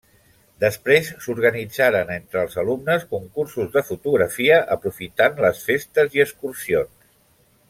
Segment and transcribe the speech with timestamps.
[0.63, 6.95] Després s'organitzaren entre els alumnes concursos de fotografia aprofitant les festes i excursions.